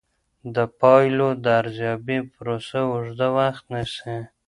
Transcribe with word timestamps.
د 0.55 0.57
پایلو 0.79 1.27
د 1.43 1.45
ارزیابۍ 1.61 2.19
پروسه 2.33 2.79
اوږده 2.91 3.27
وخت 3.37 3.63
نیسي. 3.73 4.15